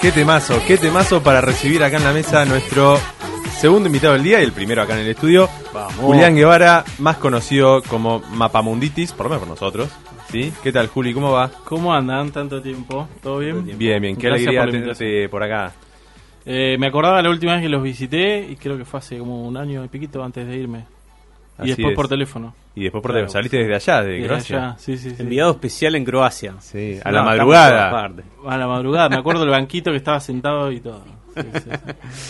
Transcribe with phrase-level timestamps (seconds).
[0.00, 2.98] Qué temazo, qué temazo para recibir acá en la mesa a nuestro
[3.58, 5.48] segundo invitado del día y el primero acá en el estudio,
[6.00, 9.90] Julián Guevara, más conocido como Mapamunditis, por lo menos por nosotros.
[10.30, 10.52] ¿Sí?
[10.62, 11.12] ¿Qué tal, Juli?
[11.12, 11.50] ¿Cómo va?
[11.64, 13.08] ¿Cómo andan tanto tiempo?
[13.20, 13.76] ¿Todo bien?
[13.76, 14.16] Bien, bien.
[14.16, 15.72] Qué Gracias alegría por la tenerte por acá.
[16.46, 19.48] Eh, me acordaba la última vez que los visité y creo que fue hace como
[19.48, 20.84] un año y piquito antes de irme.
[21.56, 21.96] Así y después es.
[21.96, 22.54] por teléfono.
[22.78, 23.28] Y después por Claro.
[23.28, 24.56] saliste desde allá, de Desde Croacia.
[24.58, 25.16] allá, Sí, sí, sí.
[25.22, 26.54] Enviado especial en Croacia.
[26.60, 28.10] Sí, a No, la madrugada.
[28.46, 31.02] A la madrugada, me acuerdo del banquito que estaba sentado y todo.
[31.34, 31.70] Sí, sí, sí.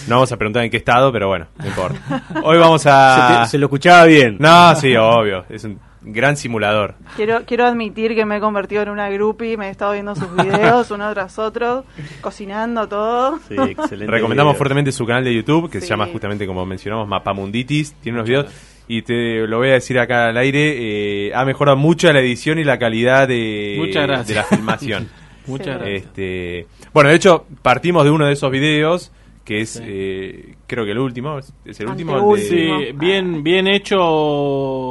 [0.08, 2.22] No vamos a preguntar en qué estado, pero bueno, no importa.
[2.42, 3.46] Hoy vamos a...
[3.46, 4.36] se lo escuchaba bien.
[4.38, 5.44] No, sí, obvio.
[5.48, 6.94] Es un gran simulador.
[7.16, 10.34] Quiero, quiero admitir que me he convertido en una groupie, me he estado viendo sus
[10.36, 11.84] videos uno tras otro,
[12.20, 13.38] cocinando todo.
[13.48, 14.10] Sí, excelente.
[14.12, 14.58] Recomendamos video.
[14.58, 17.94] fuertemente su canal de YouTube, que se llama justamente como mencionamos, Mapamunditis.
[18.00, 18.46] Tiene unos videos
[18.88, 21.28] y te lo voy a decir acá al aire.
[21.28, 23.78] eh, ha mejorado mucho la edición y la calidad de,
[24.26, 25.08] de la filmación.
[25.46, 26.02] Muchas gracias.
[26.04, 29.12] este, bueno, de hecho, partimos de uno de esos videos,
[29.44, 29.82] que es, Sí.
[29.86, 31.38] eh, creo que el último.
[31.38, 32.34] ¿Es el último?
[32.34, 33.98] El Sí, de- bien, bien hecho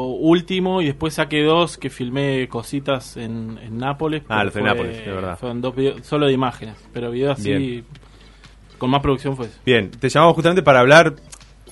[0.07, 4.23] último y después saqué dos que filmé cositas en, en Nápoles.
[4.29, 5.37] Ah, los de Nápoles, de verdad.
[5.37, 7.85] Fueron dos videos, solo de imágenes, pero videos así Bien.
[8.79, 9.57] con más producción fue ese.
[9.65, 11.13] Bien, te llamamos justamente para hablar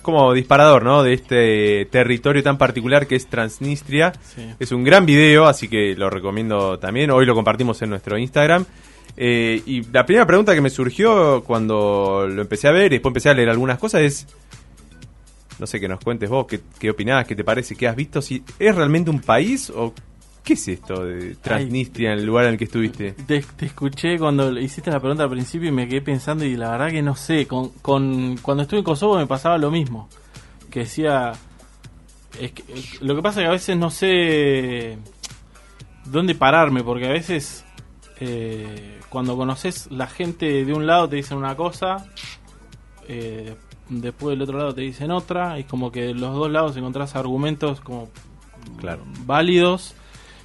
[0.05, 1.01] como disparador, ¿no?
[1.01, 4.13] De este territorio tan particular que es Transnistria.
[4.21, 4.53] Sí.
[4.59, 7.09] Es un gran video, así que lo recomiendo también.
[7.09, 8.65] Hoy lo compartimos en nuestro Instagram.
[9.17, 13.09] Eh, y la primera pregunta que me surgió cuando lo empecé a ver y después
[13.09, 14.27] empecé a leer algunas cosas es,
[15.57, 18.21] no sé, que nos cuentes vos, qué, qué opinás, qué te parece, qué has visto,
[18.21, 19.91] si es realmente un país o
[20.45, 23.13] qué es esto de Transnistria en el lugar en el que estuviste.
[23.13, 26.69] Te, te escuché cuando hiciste la pregunta al principio y me quedé pensando y la
[26.71, 30.07] verdad que no sé, con, con cuando estuve en Kosovo me pasaba lo mismo,
[30.69, 31.33] que decía,
[32.39, 32.63] es que,
[33.01, 34.97] lo que pasa es que a veces no sé
[36.05, 37.65] dónde pararme, porque a veces
[38.19, 42.05] eh, cuando conoces la gente de un lado te dicen una cosa,
[43.07, 43.55] eh,
[43.89, 47.15] después del otro lado te dicen otra, y como que de los dos lados encontrás
[47.15, 48.09] argumentos como
[48.79, 49.03] Claro.
[49.25, 49.95] válidos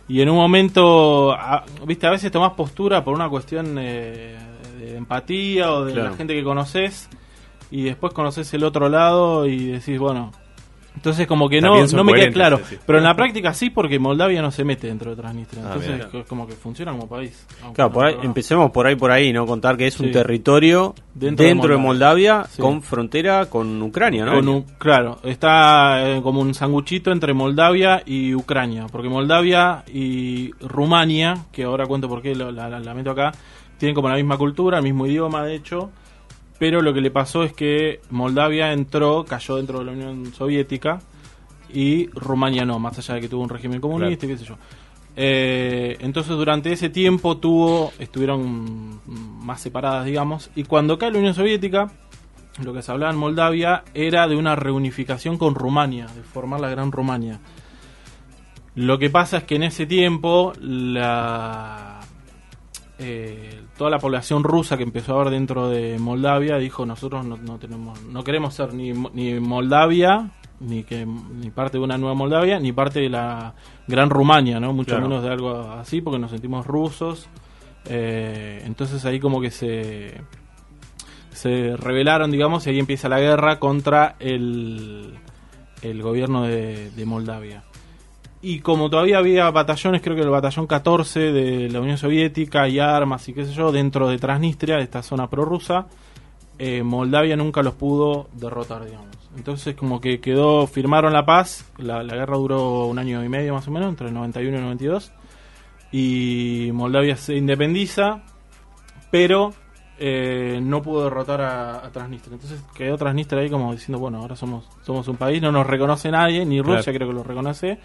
[0.09, 4.37] y en un momento, a- viste, a veces tomás postura por una cuestión eh,
[4.79, 6.11] de empatía o de Claro.
[6.11, 7.09] la gente que conoces
[7.71, 10.33] y después conoces el otro lado y decís, bueno,
[10.95, 12.77] entonces como que no, no me queda claro, sí, sí.
[12.85, 15.97] pero en la práctica sí porque Moldavia no se mete dentro de Transnistria, Ah, entonces
[15.97, 16.09] bien.
[16.11, 17.47] co- como que funciona como país.
[17.63, 19.47] aunque Claro, no- por ahí, empecemos por ahí, por ahí, ¿no?
[19.47, 22.61] Contar que es un territorio dentro, Dentro de de Moldavia, Sí.
[22.61, 24.35] con frontera con Ucrania, ¿no?
[24.43, 31.35] Con claro, está eh, como un sanguchito entre Moldavia y Ucrania, porque Moldavia y Rumania,
[31.53, 33.33] que ahora cuento por qué lo- la, la- la meto acá,
[33.79, 35.91] tienen como la misma cultura, el mismo idioma de hecho,
[36.61, 41.01] pero lo que le pasó es que Moldavia entró, cayó dentro de la Unión Soviética
[41.73, 44.57] y Rumania no, más allá de que tuvo un régimen comunista y qué sé yo.
[45.17, 51.33] Eh, entonces durante ese tiempo tuvo, estuvieron más separadas, digamos, y cuando cae la Unión
[51.33, 51.91] Soviética,
[52.63, 56.69] lo que se hablaba en Moldavia era de una reunificación con Rumania, de formar la
[56.69, 57.41] Gran Rumania.
[58.75, 62.01] Lo que pasa es que en ese tiempo la
[63.01, 67.37] eh, toda la población rusa que empezó a haber dentro de Moldavia dijo nosotros no,
[67.39, 70.31] no tenemos no queremos ser ni, ni Moldavia
[70.61, 73.55] ni que ni parte de una nueva Moldavia ni parte de la
[73.89, 74.75] Gran Rumania, ¿no?
[74.75, 75.09] Mucho Claro.
[75.09, 77.29] menos de algo así porque nos sentimos rusos.
[77.87, 80.21] Eh, entonces ahí como que se
[81.33, 85.15] se rebelaron, digamos, y ahí empieza la guerra contra el,
[85.81, 87.63] el gobierno de, de Moldavia.
[88.43, 92.79] Y como todavía había batallones, creo que el batallón 14 de la Unión Soviética y
[92.79, 95.87] armas y qué sé yo, dentro de Transnistria, de esta zona prorrusa,
[96.59, 99.09] eh, Moldavia nunca los pudo derrotar, digamos.
[99.37, 103.55] Entonces como que quedó, firmaron la paz, la, la guerra duró un año y medio
[103.55, 105.13] más o menos, entre el 91 y el 92,
[105.93, 108.23] y Moldavia se independiza,
[109.11, 109.53] pero
[109.99, 112.35] eh, no pudo derrotar a, a Transnistria.
[112.35, 116.11] Entonces quedó Transnistria ahí como diciendo, bueno, ahora somos, somos un país, no nos reconoce
[116.11, 116.97] nadie, ni Rusia Claro.
[116.97, 117.79] creo que lo reconoce,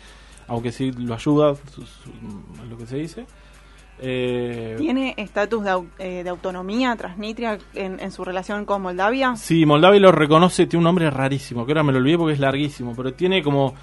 [0.48, 2.12] aunque sí lo ayuda, su- su-
[2.70, 3.26] lo que se dice.
[4.00, 9.36] Eh, ¿Tiene estatus de, eh, de autonomía Transnistria en, en su relación con Moldavia?
[9.38, 12.40] Sí, Moldavia lo reconoce, tiene un nombre rarísimo, que ahora me lo olvidé porque es
[12.40, 13.74] larguísimo, pero tiene como...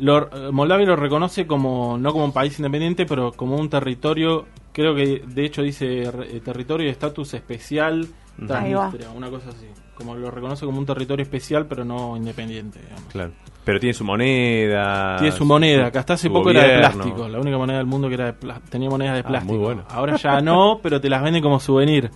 [0.00, 4.44] Lo, eh, Moldavia lo reconoce como, no como un país independiente, pero como un territorio,
[4.72, 8.06] creo que de hecho dice eh, territorio de estatus especial.
[8.46, 9.66] Transnistria, una cosa así.
[9.96, 13.04] Como lo reconoce como un territorio especial, pero no independiente, digamos.
[13.12, 13.30] Claro.
[13.64, 15.16] Pero tiene su moneda.
[15.18, 18.08] Tiene su moneda, que hasta hace poco era de plástico, la única moneda del mundo
[18.08, 18.34] que era de
[18.68, 19.54] tenía monedas de Ah, plástico.
[19.54, 19.84] muy bueno.
[19.88, 22.10] Ahora ya no, pero te las venden como souvenir.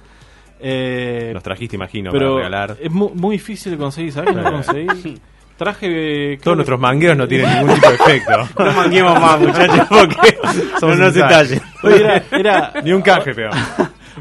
[0.61, 2.77] Eh, Nos trajiste, imagino, pero para regalar.
[2.81, 4.35] es mu- muy, difícil de conseguir, ¿sabes?
[4.35, 5.19] No conseguí.
[5.57, 6.33] Traje.
[6.35, 8.33] eh, Todos nuestros mangueos no tienen ningún tipo de efecto.
[8.65, 10.39] No manguemos más, muchachos, porque
[10.81, 11.61] Somos no, no se tallen.
[11.85, 13.53] Era, era- Ni un canje, peor.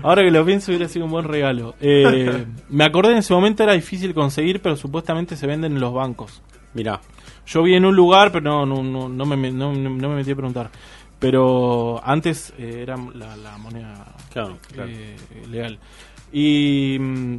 [0.03, 1.75] Ahora que lo pienso hubiera sido un buen regalo.
[1.79, 5.93] Eh, me acordé en ese momento era difícil conseguir, pero supuestamente se venden en los
[5.93, 6.41] bancos.
[6.73, 7.01] Mirá.
[7.45, 10.31] Yo vi en un lugar, pero no, no, no, no me, no, no me metí
[10.31, 10.69] a preguntar.
[11.19, 15.15] Pero antes eh, era la, la moneda Claro, eh,
[15.49, 15.79] legal.
[16.31, 17.37] Y mm,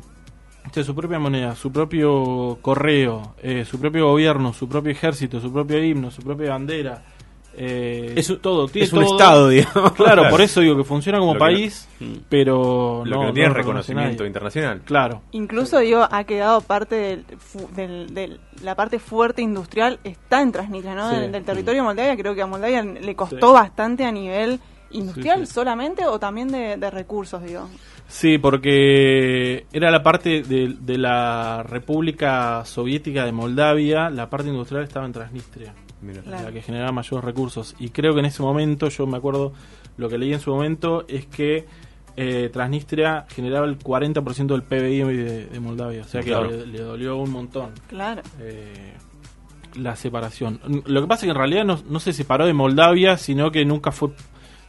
[0.82, 5.82] su propia moneda, su propio correo, eh, su propio gobierno, su propio ejército, su propio
[5.82, 7.02] himno, su propia bandera.
[7.60, 9.12] Eh, Es un- todo, tiene Es un todo.
[9.16, 9.92] estado, digamos.
[9.92, 11.88] Claro, por eso digo que funciona como Lo que no- país,
[12.28, 14.80] pero Lo no, que no tiene no reconocimiento internacional.
[14.84, 15.22] Claro.
[15.32, 20.52] Incluso, digo, ha quedado parte del, fu- del- del- la parte fuerte industrial está en
[20.52, 21.10] Transnistria, ¿no?
[21.10, 21.16] Sí.
[21.16, 23.52] Del, del territorio de Moldavia, creo que a Moldavia le costó Sí.
[23.54, 24.60] bastante a nivel
[24.90, 25.52] industrial Sí, sí.
[25.52, 27.68] solamente o también de, de recursos, digo.
[28.06, 34.84] Sí, porque era la parte de, de la República Soviética de Moldavia, la parte industrial
[34.84, 35.74] estaba en Transnistria.
[36.00, 36.22] Mira.
[36.22, 36.44] Claro.
[36.44, 37.74] la que generaba mayores recursos.
[37.80, 39.52] Y creo que en ese momento, yo me acuerdo,
[39.96, 41.66] lo que leí en su momento es que
[42.16, 46.02] eh, Transnistria generaba el 40% del PBI de, de Moldavia.
[46.02, 46.50] O sea que Claro.
[46.50, 48.22] le, le dolió un montón Claro.
[48.40, 48.94] eh,
[49.74, 50.60] la separación.
[50.86, 53.64] Lo que pasa es que en realidad no, no se separó de Moldavia, sino que
[53.64, 54.10] nunca fue,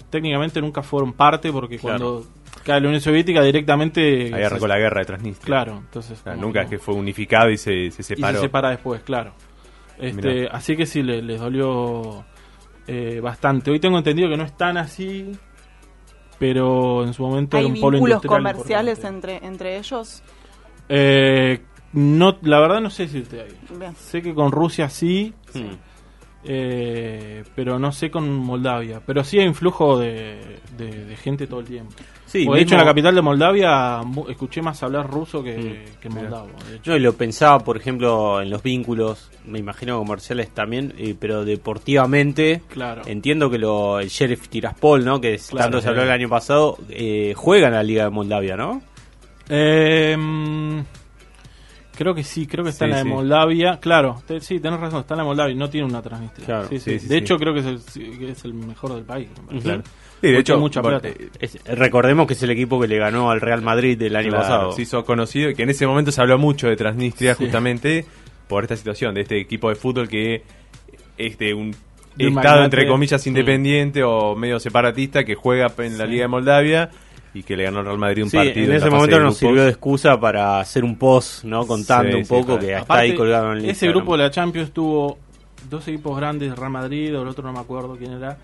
[0.09, 1.97] técnicamente nunca fueron parte, porque Claro.
[2.23, 2.27] cuando
[2.63, 4.33] cae la Unión Soviética directamente...
[4.33, 5.45] Ahí arrancó se- la guerra de Transnistria.
[5.45, 6.19] Claro, entonces...
[6.19, 8.35] O sea, como nunca es que fue unificado y se, se y separó.
[8.37, 9.33] se separa después, claro.
[9.97, 10.51] Este, Mirá.
[10.51, 12.23] así que sí, le- les dolió
[12.87, 13.69] eh, bastante.
[13.71, 15.31] Hoy tengo entendido que no es tan así,
[16.37, 19.35] pero en su momento ¿Hay era un polo vínculos comerciales importante.
[19.35, 20.23] entre, entre ellos?
[20.87, 21.59] Eh,
[21.93, 23.57] no, la verdad no sé decirte ahí.
[23.77, 23.95] Bien.
[23.95, 25.88] Sé que con Rusia sí, Mm.
[26.43, 29.01] Eh, pero no sé con Moldavia.
[29.05, 31.93] Pero sí hay influjo de, de- de gente todo el tiempo.
[32.25, 35.99] Sí, Porque, de hecho, en la capital de Moldavia escuché más hablar ruso que, Mm,
[35.99, 36.49] que moldavo.
[36.69, 36.97] De hecho.
[36.99, 42.61] Lo pensaba, por ejemplo, en los vínculos, me imagino comerciales también, eh, pero deportivamente.
[42.69, 43.01] Claro.
[43.07, 45.19] Entiendo que lo, el Sheriff Tiraspol, ¿no?
[45.19, 46.07] Que Claro, tanto se habló sí.
[46.07, 48.81] el año pasado, eh, juega en la Liga de Moldavia, ¿no?
[49.49, 50.79] Eh, mm,
[51.99, 53.09] creo que sí, creo que está Sí, en la de sí.
[53.09, 53.77] Moldavia.
[53.81, 56.45] Claro, te- sí, tenés razón, está en la de Moldavia y no tiene una Transnistria.
[56.45, 56.91] Claro, Sí, sí.
[56.93, 57.21] sí, sí, de sí.
[57.21, 59.27] hecho, creo que es, el, sí, que es el mejor del país.
[59.61, 59.83] Claro.
[60.21, 61.07] De hecho, mucha plata.
[61.09, 64.29] eh, Es- recordemos que es el equipo que le ganó al Real Madrid el año
[64.29, 64.71] Claro, pasado.
[64.71, 67.43] Se hizo conocido que en ese momento se habló mucho de Transnistria Sí.
[67.43, 68.05] justamente
[68.47, 70.43] por esta situación, de este equipo de fútbol que
[71.17, 71.71] es de un
[72.15, 72.63] De estado magnate.
[72.65, 73.29] entre comillas Mm.
[73.29, 76.11] independiente o medio separatista que juega en la Sí.
[76.11, 76.89] Liga de Moldavia
[77.33, 78.63] y que le ganó al Real Madrid un Sí, partido.
[78.65, 81.65] en la ese momento nos sirvió de excusa para hacer un post, ¿no?
[81.67, 84.17] Contando Sí, un sí, poco para- que está Aparte, ahí colgado en el Ese grupo
[84.17, 85.17] de la Champions tuvo
[85.69, 88.37] dos equipos grandes, Real Madrid, o el otro no me acuerdo quién era.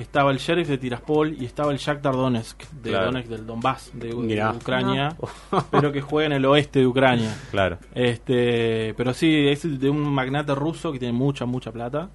[0.00, 3.06] Estaba el Sheriff de Tiraspol y estaba el Shakhtar Donetsk, de Claro.
[3.06, 4.14] Donetsk del Donbass, de.
[4.14, 5.14] Ucrania,
[5.70, 7.36] pero que juega en el oeste de Ucrania.
[7.50, 7.78] Claro.
[7.94, 12.10] Este, pero sí, es de un magnate ruso que tiene mucha, mucha plata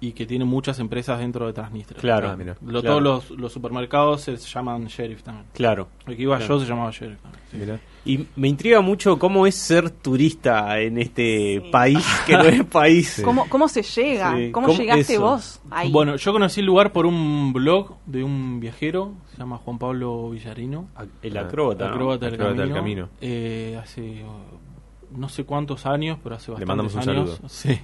[0.00, 2.00] y que tiene muchas empresas dentro de Transnistria.
[2.00, 2.56] Claro, Ah, mira.
[2.66, 2.98] Lo- claro.
[2.98, 5.46] Todos los, los supermercados se llaman Sheriff también.
[5.54, 5.88] claro.
[6.06, 6.54] El que iba Claro.
[6.58, 7.42] yo se llamaba Sheriff también.
[7.50, 7.56] sí.
[7.58, 7.80] Mirá.
[8.04, 13.20] Y me intriga mucho cómo es ser turista en este país que no es país.
[13.24, 14.34] ¿Cómo, ¿Cómo se llega?
[14.36, 15.20] Sí, ¿Cómo, ¿cómo llegaste eso?
[15.22, 15.92] vos ahí?
[15.92, 20.30] Bueno, yo conocí el lugar por un blog de un viajero, se llama Juan Pablo
[20.30, 20.88] Villarino.
[21.22, 21.84] El Ah, acróbata.
[21.88, 21.90] ¿no?
[21.94, 23.02] Acróbata del Acróbata del Camino.
[23.06, 23.08] Camino.
[23.20, 27.30] Eh, hace uh, no sé cuántos años, pero hace Le bastantes mandamos un años.
[27.36, 27.48] saludo.
[27.50, 27.78] Sí.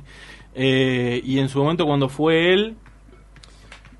[0.54, 2.76] Eh, y en su momento cuando fue él,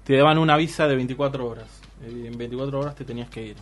[0.05, 1.67] te daban una visa de 24 horas.
[2.03, 3.57] Eh, en 24 horas te tenías que ir.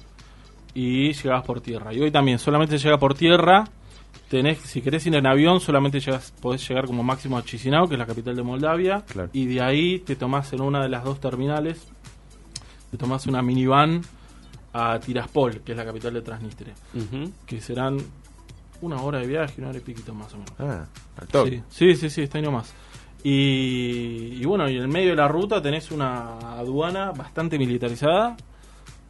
[0.75, 1.95] Y llegabas por tierra.
[1.95, 3.65] Y hoy también solamente llega por tierra.
[4.29, 7.95] Tenés, si querés ir en avión, solamente llegas, podés llegar como máximo a Chisinau, que
[7.95, 9.05] es la capital de Moldavia.
[9.07, 9.31] Claro.
[9.33, 11.87] Y de ahí te tomás en una de las dos terminales,
[12.91, 14.03] te tomás una minivan
[14.73, 16.75] a Tiraspol, que es la capital de Transnistria
[17.47, 17.99] que serán
[18.83, 20.53] una hora de viaje, una hora y piquito más o menos.
[20.59, 20.87] Ah,
[21.21, 21.63] al toque.
[21.71, 22.75] Sí, sí, sí, sí, está ahí nomás.
[23.23, 28.37] Y, y bueno, y en el medio de la ruta tenés una aduana bastante militarizada,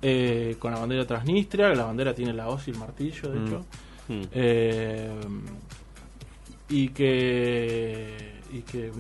[0.07, 3.39] eh, con la bandera Transnistria, que la bandera tiene la hoz y el martillo, de
[3.41, 3.47] Mm.
[3.47, 3.65] hecho.
[4.09, 4.23] Mm.
[4.33, 5.11] Eh,
[6.69, 8.91] y que y que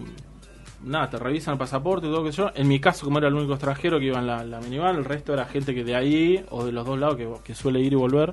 [0.84, 2.50] nada, te revisan el pasaporte y todo lo que yo.
[2.54, 5.04] En mi caso, como era el único extranjero que iba en la, la minivan, el
[5.04, 7.92] resto era gente que de ahí o de los dos lados que, que suele ir
[7.92, 8.32] y volver.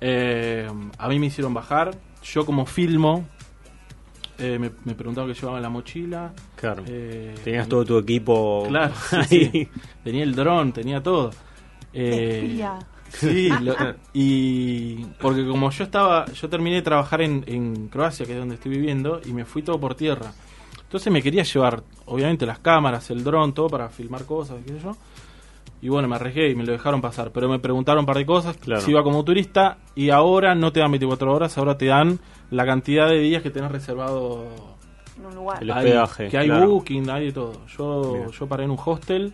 [0.00, 0.68] Eh,
[0.98, 1.90] a mí me hicieron bajar.
[2.22, 3.26] Yo como filmo,
[4.38, 6.32] eh, me, me preguntaron qué llevaba en la mochila.
[6.56, 6.82] Claro.
[6.86, 8.94] Eh, Tenías todo tu equipo Claro,
[9.28, 9.68] sí.
[10.04, 11.30] tenía el dron, tenía todo.
[11.92, 12.58] Eh.
[13.12, 13.74] Sí, lo-
[14.12, 18.54] y porque como yo estaba, yo terminé de trabajar en, en Croacia, que es donde
[18.54, 20.32] estoy viviendo, y me fui todo por tierra.
[20.82, 24.80] Entonces me quería llevar, obviamente, las cámaras, el dron, todo para filmar cosas, qué sé
[24.82, 24.96] yo.
[25.82, 27.30] Y bueno, me arriesgué y me lo dejaron pasar.
[27.32, 28.80] Pero me preguntaron un par de cosas, Claro.
[28.82, 32.18] si iba como turista, y ahora no te dan 24 horas, ahora te dan
[32.50, 34.44] la cantidad de días que tenés reservado
[35.16, 35.62] En un lugar.
[35.62, 36.68] El hospedaje, que hay claro.
[36.68, 37.52] booking, hay de todo.
[37.76, 38.30] Yo, Bien.
[38.30, 39.32] yo paré en un hostel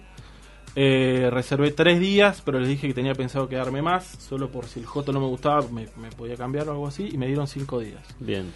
[0.79, 4.81] Eh, reservé tres días, pero les dije que tenía pensado quedarme más, solo por si
[4.81, 7.47] el Joto no me gustaba, me, me podía cambiar o algo así, y me dieron
[7.47, 8.03] cinco días.
[8.21, 8.53] Bien.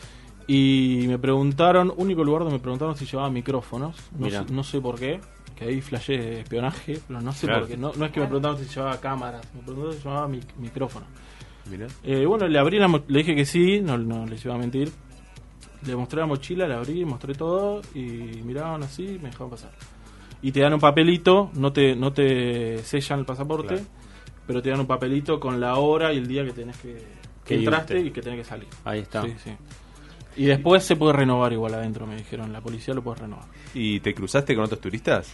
[0.47, 4.81] Y me preguntaron, único lugar donde me preguntaron si llevaba micrófonos, no, sé, no sé
[4.83, 5.19] por qué,
[5.57, 7.61] que ahí flashé de espionaje, pero no sé Claro.
[7.63, 10.29] por qué, no, no es que me preguntaron si llevaba cámaras, me preguntaron si llevaba
[10.29, 11.07] mi- micrófono.
[12.03, 14.59] Eh, bueno, le abrí la mo- le dije que sí, no, no les iba a
[14.59, 14.91] mentir.
[15.87, 18.01] Le mostré la mochila, la abrí, mostré todo y
[18.45, 19.71] miraban así y me dejaron pasar.
[20.43, 23.83] Y te dan un papelito, no te, no te sellan el pasaporte, Claro.
[24.47, 27.05] pero te dan un papelito con la hora y el día que tenés que, que
[27.45, 28.09] Que entraste irte.
[28.09, 28.69] y que tenés que salir.
[28.85, 29.23] Ahí está.
[29.23, 29.51] Sí, sí.
[30.37, 32.53] Y después se puede renovar igual adentro, me dijeron.
[32.53, 33.45] La policía lo puede renovar.
[33.75, 35.31] ¿Y te cruzaste con otros turistas?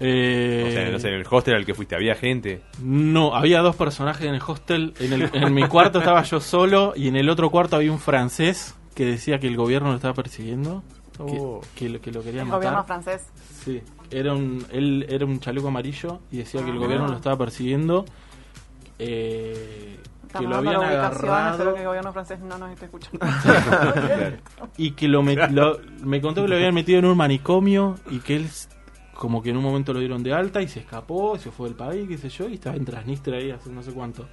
[0.00, 2.60] Eh, O sea, no sé, en el hostel al que fuiste, ¿había gente?
[2.82, 4.94] No, había dos personajes en el hostel.
[4.98, 8.00] En, el- en mi cuarto estaba yo solo y en el otro cuarto había un
[8.00, 10.82] francés que decía que el gobierno lo estaba persiguiendo.
[11.16, 11.60] que- Oh.
[11.76, 12.58] Que, lo- que lo quería El matar.
[12.60, 13.22] gobierno francés.
[13.64, 13.80] Sí,
[14.12, 16.80] era un, él era un chaleco amarillo y decía que el Ah.
[16.80, 18.04] gobierno lo estaba persiguiendo.
[18.98, 19.98] eh,
[20.38, 23.18] que lo habían espero agarrado que el gobierno francés no nos esté escuchando.
[23.42, 24.36] Claro.
[24.78, 28.18] y que lo, met- lo- me contó que lo habían metido en un manicomio y
[28.20, 28.46] que él
[29.14, 31.76] como que en un momento lo dieron de alta y se escapó, se fue del
[31.76, 34.26] país, qué sé yo, y estaba en Transnistria ahí hace no sé cuánto.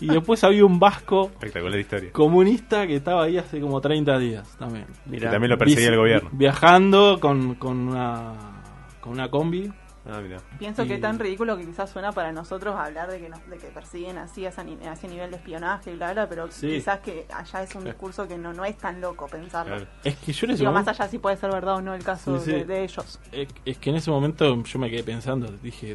[0.00, 1.32] Y después había un vasco
[1.80, 2.12] historia.
[2.12, 4.86] comunista que estaba ahí hace como 30 días también.
[5.20, 6.30] También lo perseguía el gobierno.
[6.32, 8.57] Viajando con, con una
[9.00, 9.70] con una combi.
[10.10, 10.38] Ah, mira.
[10.58, 13.58] Pienso que es tan ridículo que quizás suena para nosotros hablar de que nos, de
[13.58, 16.50] que persiguen así a ese, ni- a ese nivel de espionaje y bla bla, pero
[16.50, 16.68] Sí.
[16.68, 19.76] quizás que allá es un discurso que no, no es tan loco pensarlo.
[19.76, 19.90] Claro.
[20.04, 22.02] Es que yo en ese Digo, más allá si puede ser verdad o no el
[22.04, 22.52] caso Sí, sí.
[22.52, 23.20] De, de ellos.
[23.32, 25.94] es, es que en ese momento yo me quedé pensando, dije,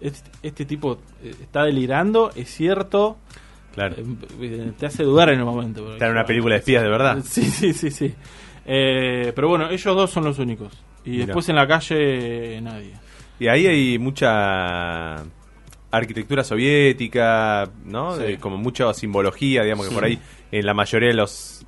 [0.00, 3.16] este, este tipo eh, está delirando, es cierto,
[3.74, 3.94] Claro.
[3.98, 4.04] Eh,
[4.40, 5.92] eh, te hace dudar en el momento.
[5.92, 7.18] Está en una película de espías de verdad.
[7.22, 8.14] Sí, sí, sí, sí.
[8.64, 10.72] Eh, pero bueno, ellos dos son los únicos.
[11.06, 12.92] Y después en la calle nadie.
[13.38, 15.16] Y ahí hay mucha
[15.90, 18.16] arquitectura soviética, ¿no?
[18.16, 18.22] Sí.
[18.22, 20.18] De- como mucha simbología, digamos que por ahí
[20.52, 21.65] en la mayoría de los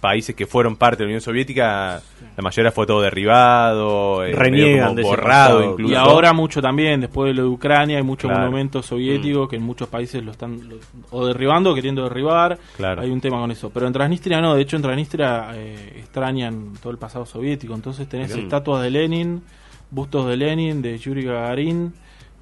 [0.00, 2.00] países que fueron parte de la Unión Soviética,
[2.36, 5.92] la mayoría fue todo derribado, eh, Reniegan de borrado incluso.
[5.92, 8.46] Y ahora mucho también, después de lo de Ucrania, hay muchos Claro.
[8.46, 10.76] monumentos soviéticos que en muchos países lo están lo-
[11.10, 12.58] o derribando o queriendo derribar.
[12.76, 13.02] Claro.
[13.02, 13.70] Hay un tema con eso.
[13.70, 17.74] Pero en Transnistria no, de hecho en Transnistria eh, extrañan todo el pasado soviético.
[17.74, 19.42] Entonces tenés estatuas de Lenin,
[19.90, 21.92] bustos de Lenin, de Yuri Gagarin,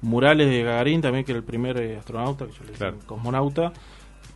[0.01, 2.97] murales de Gagarin también, que era el primer eh, astronauta, que yo le decía Claro.
[3.05, 3.73] cosmonauta.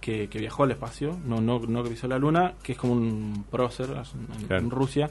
[0.04, 2.92] Que, que viajó al espacio, no, no, no que pisó la luna, que es como
[2.92, 3.88] un prócer
[4.50, 4.70] en.
[4.70, 5.10] Rusia.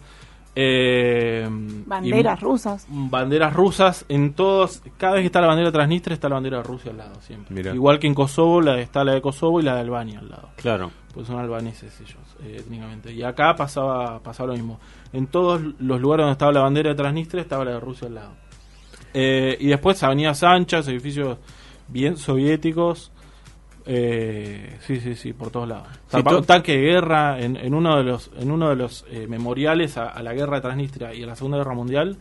[0.54, 1.49] Eh,
[1.87, 2.87] Banderas y- rusas.
[2.90, 6.58] banderas rusas en todos cada vez que está la bandera de Transnistria está la bandera
[6.58, 9.62] de Rusia al lado siempre igual que en Kosovo la está la de Kosovo y
[9.62, 10.90] la de Albania al lado Claro.
[11.14, 14.78] pues son albaneses ellos eh, étnicamente y acá pasaba pasaba lo mismo
[15.14, 18.14] en todos los lugares donde estaba la bandera de Transnistria estaba la de Rusia al
[18.16, 18.32] lado
[19.14, 21.38] Eh, y después avenidas anchas edificios
[21.88, 23.11] bien soviéticos
[23.87, 27.57] eh, sí sí sí por todos lados Sí, Zarpa- to- un tanque de guerra en,
[27.57, 30.61] en uno de los en uno de los eh, memoriales a, a la guerra de
[30.62, 32.17] Transnistria y a la Segunda Guerra Mundial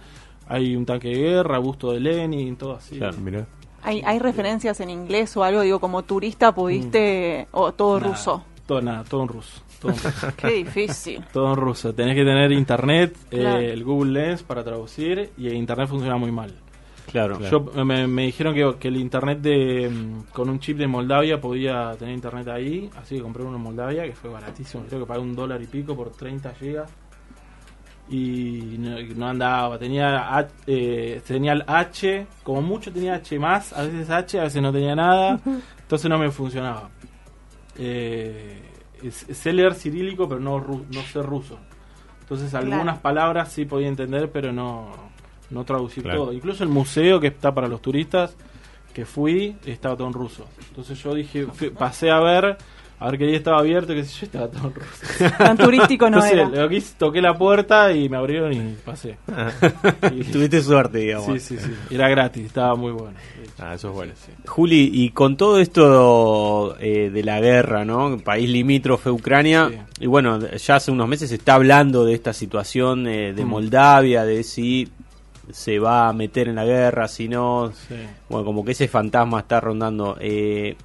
[0.48, 3.18] hay un tanque de guerra busto de Lenin todo así Claro.
[3.20, 3.46] Mirá.
[3.84, 5.62] ¿Hay, ¿Hay referencias en inglés o algo?
[5.62, 7.48] Digo, como turista pudiste...
[7.52, 8.44] O todo Nada, ruso.
[8.68, 10.28] todo nada todo en ruso todo en ruso.
[10.38, 11.24] Qué difícil.
[11.34, 11.92] Todo en ruso.
[11.96, 16.32] Tenés que tener internet, eh, el Google Lens para traducir y el internet funciona muy
[16.32, 16.54] mal.
[17.10, 17.40] Claro.
[17.50, 21.40] Yo me, me dijeron que, que el internet de mm, con un chip de Moldavia
[21.42, 25.06] podía tener internet ahí, así que compré uno en Moldavia que fue baratísimo, creo que
[25.06, 26.90] pagué un dólar y pico por 30 gigas
[28.10, 34.10] y no, no andaba, tenía eh, señal H, como mucho tenía H más, a veces
[34.10, 35.40] H, a veces no tenía nada,
[35.82, 36.90] entonces no me funcionaba.
[37.78, 38.62] Eh,
[39.10, 41.58] sé leer cirílico, pero no, no sé ruso.
[42.22, 43.02] Entonces algunas Claro.
[43.02, 44.92] palabras sí podía entender, pero no,
[45.52, 46.20] no traducir Claro.
[46.26, 46.34] todo.
[46.34, 48.36] Incluso el museo que está para los turistas,
[48.94, 50.46] que fui, estaba todo en ruso.
[50.70, 52.58] Entonces yo dije, fui- pasé a ver,
[53.00, 55.36] a ver qué día estaba abierto, que yo, estaba todo en ruso.
[55.38, 56.64] Tan turístico no Entonces era.
[56.64, 59.18] lo que hice, toqué la puerta y me abrieron y pasé.
[60.14, 61.26] Y- Tuviste suerte, digamos.
[61.26, 61.72] sí, sí, sí.
[61.96, 63.14] Era gratis, estaba muy bueno.
[63.60, 64.14] Ah, eso es bueno.
[64.16, 64.32] Sí.
[64.46, 68.18] Juli, y con todo esto eh, de la guerra, ¿no?
[68.20, 70.04] País limítrofe Ucrania, Sí.
[70.04, 73.50] y bueno, ya hace unos meses se está hablando de esta situación eh, de Mm.
[73.50, 74.90] Moldavia, de si
[75.52, 77.96] se va a meter en la guerra, si no, Sí.
[78.30, 80.18] bueno, como que ese fantasma está rondando.
[80.20, 80.76] Eh,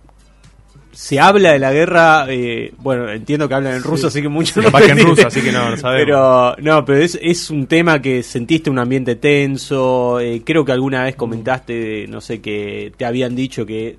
[0.92, 4.62] se habla de la guerra, eh, bueno, entiendo que hablan en ruso, así que mucho
[4.62, 6.04] Capaz que en ruso, así que no, no sabemos.
[6.06, 10.20] Pero, no, pero es, es un tema que sentiste un ambiente tenso.
[10.20, 13.98] eh, creo que alguna vez comentaste, no sé, que te habían dicho que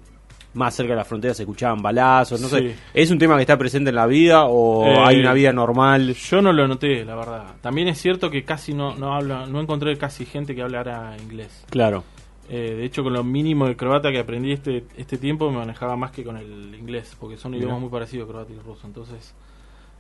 [0.58, 2.56] más cerca de la frontera se escuchaban balazos, no Sí.
[2.58, 2.76] sé.
[2.94, 6.14] ¿Es un tema que está presente en la vida o Eh, hay una vida normal?
[6.16, 7.56] Yo no lo noté, la verdad.
[7.62, 11.64] También es cierto que casi no, no habla, no encontré casi gente que hablara inglés.
[11.70, 12.04] Claro.
[12.50, 15.96] Eh, de hecho, con lo mínimo de croata que aprendí este, este tiempo me manejaba
[15.98, 17.64] más que con el inglés, porque son Mirá.
[17.64, 18.88] idiomas muy parecidos, croata y ruso.
[18.88, 19.36] Entonces,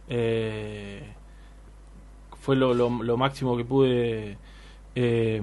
[0.10, 1.04] eh,
[2.40, 4.38] fue lo, lo, lo máximo que pude
[4.96, 5.42] eh,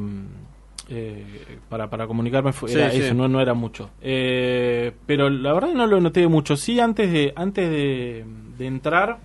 [0.88, 1.24] eh,
[1.68, 2.98] para, para comunicarme, fue, Sí, era sí.
[3.00, 3.90] eso, no, no era mucho.
[4.02, 6.56] Eh, pero la verdad no lo noté mucho.
[6.56, 8.24] Sí, antes de, antes de,
[8.58, 9.18] de entrar,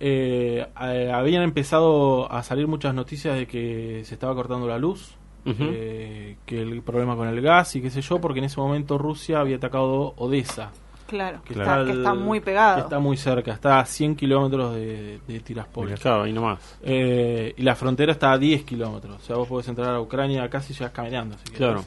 [0.00, 5.14] eh, eh, habían empezado a salir muchas noticias de que se estaba cortando la luz,
[5.46, 8.98] eh, que el problema con el gas y qué sé yo, porque en ese momento
[8.98, 10.70] Rusia había atacado Odessa,
[11.10, 11.70] Claro, que, Claro.
[11.82, 12.78] Está, que al- está muy que pegado.
[12.80, 15.92] está muy cerca, está a 100 kilómetros de, de Tiraspol.
[15.94, 16.78] Claro, y no más.
[16.82, 20.48] Eh, y la frontera está a 10 kilómetros, o sea, vos podés entrar a Ucrania
[20.48, 21.36] casi llegas caminando.
[21.44, 21.52] si.
[21.52, 21.84] Claro.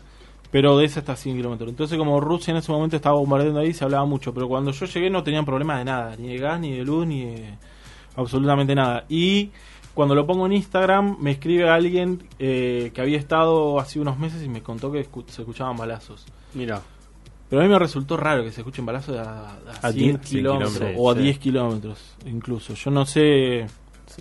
[0.51, 1.67] Pero Odessa está a 100 kilómetros.
[1.69, 4.33] Entonces, como Rusia en ese momento estaba bombardeando ahí, se hablaba mucho.
[4.35, 7.07] Pero cuando yo llegué no tenían problema de nada, ni de gas, ni de luz,
[7.07, 7.57] ni de
[8.15, 9.05] absolutamente nada.
[9.09, 9.49] Y
[9.95, 14.43] cuando lo pongo en Instagram, me escribe alguien eh, que había estado hace unos meses
[14.43, 16.25] y me contó que escu- se escuchaban balazos.
[16.53, 16.81] Mira.
[17.53, 20.19] Pero a mí me resultó raro que se escuchen balazos a, a A 100 10
[20.21, 21.19] kilómetros kilómetros, o a sí.
[21.21, 22.73] 10 kilómetros incluso.
[22.73, 23.67] Yo no sé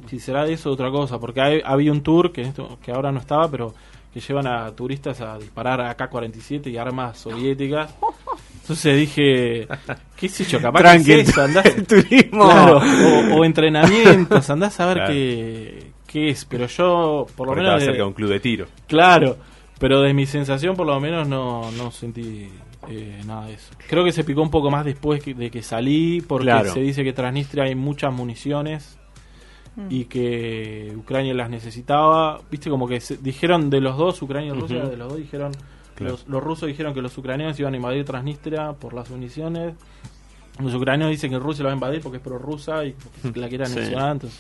[0.07, 2.93] si será de eso o otra cosa, porque hay- había un tour que, esto, que
[2.93, 3.73] ahora no estaba, pero
[4.13, 7.95] que llevan a turistas a disparar a AK-47 y armas soviéticas.
[8.61, 9.67] Entonces dije,
[10.15, 12.45] qué sé yo, capaz Tranqui, que es eso, andás- turismo.
[12.51, 12.81] Claro,
[13.33, 15.11] o, o entrenamientos, andás a ver Claro.
[15.15, 17.83] qué, qué es, pero yo por lo Porque menos...
[17.83, 18.67] cerca de un club de tiro.
[18.87, 19.39] Claro,
[19.83, 22.49] pero de mi sensación por lo menos no, no sentí
[22.89, 23.75] eh, nada de eso.
[23.89, 26.73] Creo que se picó un poco más después que- de que salí, porque Claro.
[26.73, 28.99] se dice que Transnistria hay muchas municiones
[29.77, 29.87] Mm.
[29.91, 32.41] y que Ucrania las necesitaba.
[32.51, 35.53] Viste, como que se- dijeron de los dos, Ucrania y Rusia, de los dos dijeron,
[35.95, 36.13] Claro.
[36.13, 39.75] los, los rusos dijeron que los ucranianos iban a invadir Transnistria por las municiones.
[40.61, 43.49] Los ucranianos dicen que Rusia la va a invadir porque es prorrusa y porque la
[43.49, 43.73] quiere Sí.
[43.73, 44.13] anexionar.
[44.13, 44.39] entonces-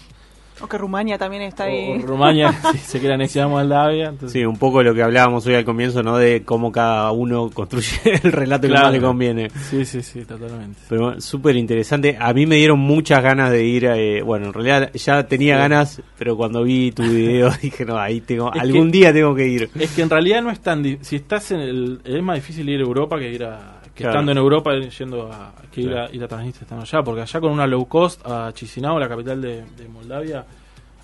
[0.63, 2.01] O que Rumania también está ahí.
[2.03, 4.07] o Rumania sí, se quiere anexionar Moldavia.
[4.11, 6.17] Entonces, Sí, un poco de lo que hablábamos hoy al comienzo, ¿no?
[6.17, 8.87] De cómo cada uno construye el relato que Claro.
[8.87, 9.51] más le conviene.
[9.51, 10.81] sí, sí, sí, totalmente.
[10.89, 12.17] Pero súper interesante.
[12.19, 13.85] A mí me dieron muchas ganas de ir.
[13.87, 15.61] eh, bueno, en realidad ya tenía Sí.
[15.61, 18.53] ganas, pero cuando vi tu video dije, no, ahí tengo.
[18.55, 19.71] Es algún que- día tengo que ir.
[19.75, 22.81] Es que en realidad no es tan si estás en el es más difícil ir
[22.81, 24.13] a Europa que ir a que Claro.
[24.15, 27.41] estando en Europa yendo a que ir a ir a Transnistria estando allá porque allá
[27.41, 30.45] con una low cost a Chisinau la capital de, de Moldavia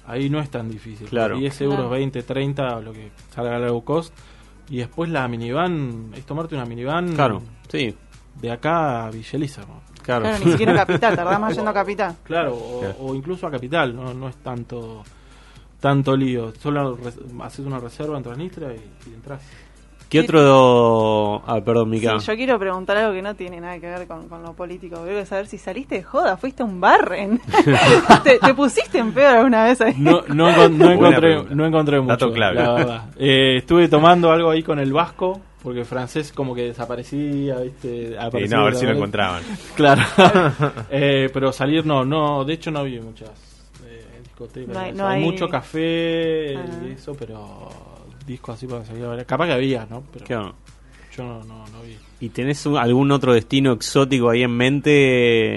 [0.08, 1.36] ahí no es tan difícil Claro.
[1.38, 1.90] 10 euros Claro.
[1.90, 4.12] 20 30 lo que salga la low cost
[4.70, 7.94] y después la minivan es tomarte una minivan Claro, sí,
[8.40, 9.80] de acá a Villeliza ¿no?
[10.02, 10.24] claro.
[10.24, 12.16] Claro, ni siquiera capital, tardás más yendo a capital.
[12.24, 12.96] claro o, Claro.
[13.00, 15.02] o incluso a capital no no es tanto
[15.80, 16.98] tanto lío solo
[17.42, 19.40] haces una reserva en Transnistria y, y entras
[20.08, 21.42] ¿Qué otro.
[21.46, 22.18] Ah, perdón, Mica.
[22.18, 25.02] Sí, yo quiero preguntar algo que no tiene nada que ver con, con lo político.
[25.04, 27.12] Quiero saber si saliste de joda, fuiste a un bar.
[27.16, 27.40] en-
[28.24, 29.94] ¿Te, te pusiste en pedo alguna vez ahí?
[29.98, 32.56] No, no, encontré, no encontré mucho, Dato clave.
[32.56, 33.04] la verdad.
[33.18, 38.08] Eh, estuve tomando algo ahí con el vasco, porque el francés como que desaparecía, ¿viste?
[38.08, 39.42] Sí, Aparecía no, a ver si lo encontraban.
[39.76, 40.02] Claro.
[40.90, 43.28] Eh, pero salir no, no, de hecho no vi muchas
[43.86, 44.94] eh, discotecas.
[44.94, 46.64] No hay- mucho café Ah.
[46.88, 47.68] y eso, pero
[48.28, 49.26] discos así para salir a ver.
[49.26, 50.04] Capaz que había, ¿no?
[50.12, 50.54] Pero Claro.
[51.16, 51.96] yo no, no, no vi.
[52.20, 54.90] ¿Y tenés un- algún otro destino exótico ahí en mente?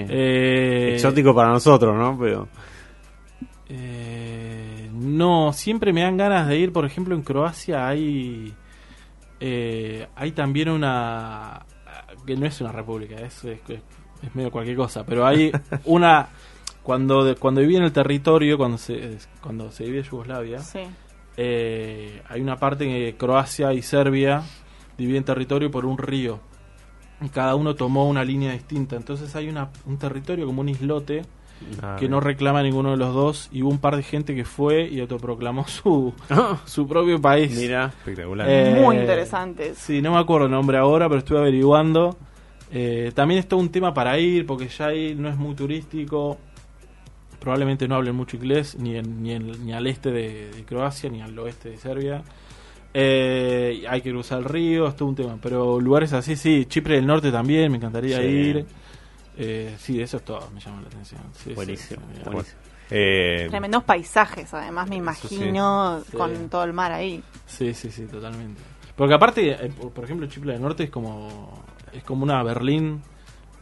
[0.08, 2.18] Eh, exótico para nosotros, ¿no?
[2.18, 2.48] Pero.
[3.68, 8.52] Eh, no, siempre me dan ganas de ir, por ejemplo, en Croacia hay
[9.40, 11.64] eh, hay también una
[12.26, 15.50] que no es una república, es, es, es medio cualquier cosa, pero hay
[15.86, 16.28] una
[16.82, 20.80] cuando cuando viví en el territorio, cuando se cuando se divide Yugoslavia, Sí.
[21.36, 24.42] Eh, hay una parte que Croacia y Serbia
[24.98, 26.40] dividen territorio por un río.
[27.20, 28.96] Y cada uno tomó una línea distinta.
[28.96, 31.22] Entonces hay una, un territorio como un islote
[31.82, 33.48] Ah, que no reclama ninguno de los dos.
[33.52, 36.12] Y hubo un par de gente que fue y autoproclamó su,
[36.64, 37.56] su propio país.
[37.56, 37.86] Mira.
[37.86, 38.46] Espectacular.
[38.48, 39.78] Eh, Muy interesantes.
[39.78, 42.16] Sí, no me acuerdo el nombre ahora, pero estuve averiguando.
[42.70, 46.38] Eh, también es todo un tema para ir, porque ya ahí no es muy turístico.
[47.42, 51.10] Probablemente no hablen mucho inglés, ni, en- ni, en- ni al este de, de Croacia,
[51.10, 52.22] ni al oeste de Serbia.
[52.94, 55.38] Eh, hay que cruzar el río, es todo un tema.
[55.42, 56.66] Pero lugares así, sí.
[56.66, 58.22] Chipre del Norte también, me encantaría Sí.
[58.24, 58.66] ir.
[59.36, 61.20] Eh, sí, eso es todo, me llama la atención.
[61.32, 62.58] Sí, Buenísimo, sí, buenísimo.
[62.90, 66.16] Eh, Tremendos paisajes, además, me imagino, Sí.
[66.16, 66.42] con Sí.
[66.50, 67.22] todo el mar ahí.
[67.46, 68.60] Sí, sí, sí, totalmente.
[68.94, 73.00] Porque aparte, eh, por, por ejemplo, Chipre del Norte es como es como una Berlín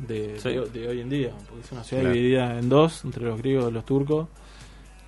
[0.07, 0.49] de, Sí.
[0.51, 2.15] de, de hoy en día, porque es una ciudad Claro.
[2.15, 4.29] dividida en dos, entre los griegos y los turcos,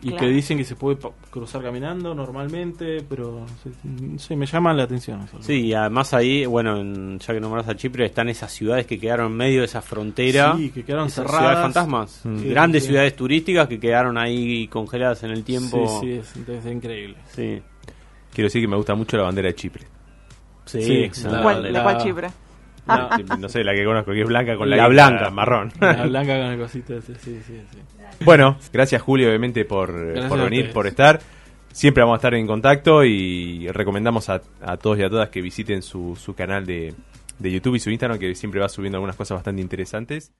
[0.04, 0.20] y Claro.
[0.20, 3.70] que dicen que se puede pa- cruzar caminando normalmente, pero sí,
[4.18, 5.40] sí, me llama la atención eso.
[5.40, 8.98] Sí, y además ahí, bueno, en- ya que nombras a Chipre, están esas ciudades que
[8.98, 10.56] quedaron en medio de esa frontera.
[10.56, 11.40] Sí, que quedaron esas cerradas.
[11.40, 12.10] ciudades fantasmas.
[12.22, 12.88] Sí, Grandes sí.
[12.88, 16.00] ciudades turísticas que quedaron ahí congeladas en el tiempo.
[16.00, 17.16] Sí, sí, es, es increíble.
[17.28, 17.62] Sí.
[18.34, 19.86] Quiero decir que me gusta mucho la bandera de Chipre.
[20.64, 21.36] Sí, Sí, exacto.
[21.36, 22.28] la- ¿Cuál- ¿De la- cuál chipre?
[22.86, 25.30] No, No sé, la que conozco, que es blanca con la, La blanca.
[25.30, 25.72] marrón.
[25.80, 27.78] la blanca con el cosito ese, sí, sí, sí.
[28.24, 31.20] Bueno, gracias Julio, obviamente, por, Gracias por venir, por estar.
[31.72, 35.40] Siempre vamos a estar en contacto y recomendamos a, a todos y a todas que
[35.40, 36.92] visiten su, su canal de,
[37.38, 40.30] de YouTube y su Instagram, que siempre va subiendo algunas cosas bastante interesantes.